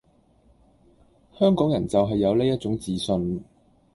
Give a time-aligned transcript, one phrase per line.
[1.37, 3.43] 香港人就係有呢一種自信